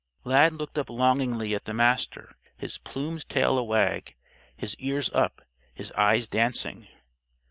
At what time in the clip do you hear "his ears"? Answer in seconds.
4.57-5.11